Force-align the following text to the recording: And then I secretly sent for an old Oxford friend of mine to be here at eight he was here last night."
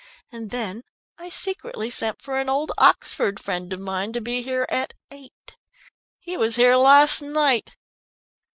And 0.31 0.49
then 0.49 0.81
I 1.19 1.29
secretly 1.29 1.91
sent 1.91 2.23
for 2.23 2.39
an 2.39 2.49
old 2.49 2.71
Oxford 2.79 3.39
friend 3.39 3.71
of 3.71 3.79
mine 3.79 4.13
to 4.13 4.19
be 4.19 4.41
here 4.41 4.65
at 4.67 4.95
eight 5.11 5.55
he 6.17 6.35
was 6.35 6.55
here 6.55 6.75
last 6.75 7.21
night." 7.21 7.69